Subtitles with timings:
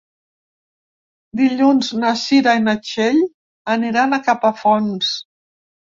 [1.41, 3.23] Dilluns na Cira i na Txell
[3.79, 5.17] aniran a Capafonts.